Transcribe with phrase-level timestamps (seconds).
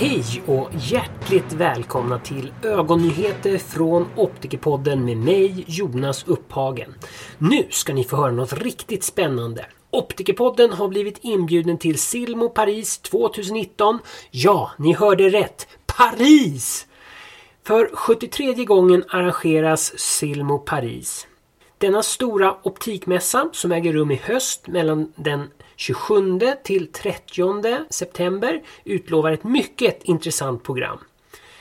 [0.00, 6.94] Hej och hjärtligt välkomna till ögonnyheter från Optikerpodden med mig Jonas Upphagen.
[7.38, 9.66] Nu ska ni få höra något riktigt spännande.
[9.90, 13.98] Optikerpodden har blivit inbjuden till Silmo Paris 2019.
[14.30, 15.68] Ja, ni hörde rätt.
[15.86, 16.86] Paris!
[17.64, 21.26] För 73 gången arrangeras Silmo Paris.
[21.78, 29.32] Denna stora optikmässa som äger rum i höst mellan den 27 till 30 september utlovar
[29.32, 30.98] ett mycket intressant program.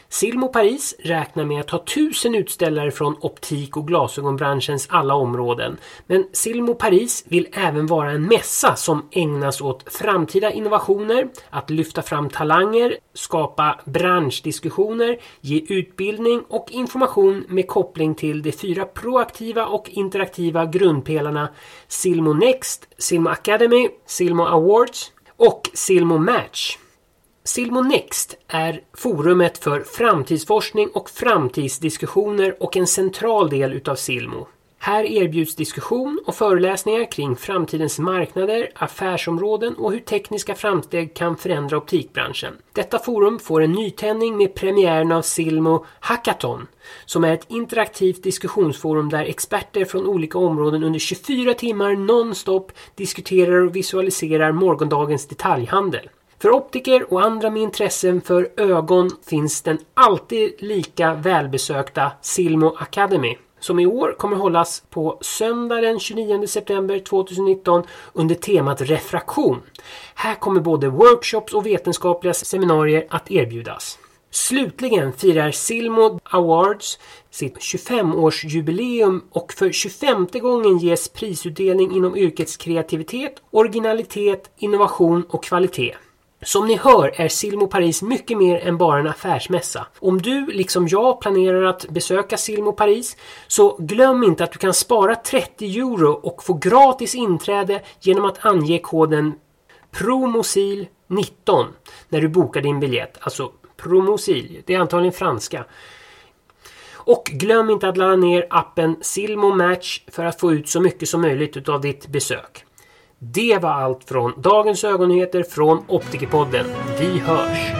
[0.09, 5.77] Silmo Paris räknar med att ha tusen utställare från optik och glasögonbranschens alla områden.
[6.07, 12.01] Men Silmo Paris vill även vara en mässa som ägnas åt framtida innovationer, att lyfta
[12.01, 19.89] fram talanger, skapa branschdiskussioner, ge utbildning och information med koppling till de fyra proaktiva och
[19.89, 21.49] interaktiva grundpelarna
[21.87, 26.77] Silmo Next, Silmo Academy, Silmo Awards och Silmo Match.
[27.47, 34.47] Silmo Next är forumet för framtidsforskning och framtidsdiskussioner och en central del utav Silmo.
[34.79, 41.77] Här erbjuds diskussion och föreläsningar kring framtidens marknader, affärsområden och hur tekniska framsteg kan förändra
[41.77, 42.53] optikbranschen.
[42.73, 46.67] Detta forum får en nytändning med premiären av Silmo Hackathon
[47.05, 53.65] som är ett interaktivt diskussionsforum där experter från olika områden under 24 timmar nonstop diskuterar
[53.65, 56.09] och visualiserar morgondagens detaljhandel.
[56.39, 63.37] För optiker och andra med intressen för ögon finns den alltid lika välbesökta Silmo Academy
[63.59, 69.61] som i år kommer hållas på söndag den 29 september 2019 under temat refraktion.
[70.15, 73.99] Här kommer både workshops och vetenskapliga seminarier att erbjudas.
[74.31, 76.99] Slutligen firar Silmo Awards
[77.31, 85.95] sitt 25-årsjubileum och för 25 gången ges prisutdelning inom yrkets kreativitet, originalitet, innovation och kvalitet.
[86.41, 89.87] Som ni hör är Silmo Paris mycket mer än bara en affärsmässa.
[89.99, 93.17] Om du, liksom jag, planerar att besöka Silmo Paris
[93.47, 98.45] så glöm inte att du kan spara 30 euro och få gratis inträde genom att
[98.45, 99.33] ange koden
[99.91, 101.65] PROMOSIL19
[102.09, 103.17] när du bokar din biljett.
[103.19, 105.65] Alltså PROMOSIL, det är antagligen franska.
[106.93, 111.09] Och glöm inte att ladda ner appen Silmo Match för att få ut så mycket
[111.09, 112.66] som möjligt av ditt besök.
[113.19, 116.65] Det var allt från dagens ögonnyheter från Optikerpodden.
[116.99, 117.73] Vi hörs!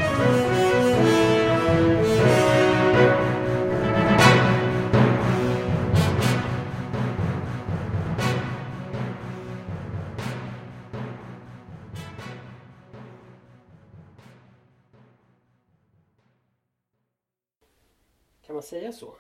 [18.45, 19.13] Kan man säga så?